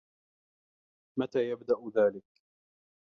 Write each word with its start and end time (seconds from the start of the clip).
متى 1.17 1.49
يبدأ 1.49 1.75
ذلك؟ 1.97 2.43